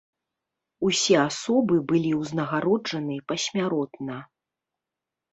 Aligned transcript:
Усе 0.87 1.17
асобы 1.29 1.75
былі 1.91 2.13
ўзнагароджаны 2.21 3.17
пасмяротна. 3.33 4.17